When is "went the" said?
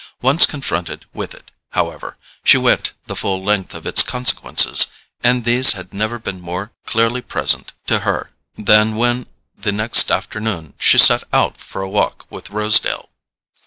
2.57-3.15